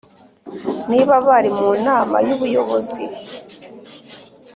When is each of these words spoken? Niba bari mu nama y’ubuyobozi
Niba 0.89 1.13
bari 1.27 1.49
mu 1.57 1.69
nama 1.87 2.17
y’ubuyobozi 2.27 3.01